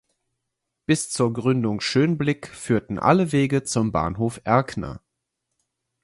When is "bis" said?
0.87-1.11